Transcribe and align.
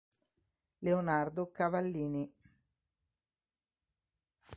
Leonardo 0.79 1.51
Cavallini 1.51 2.25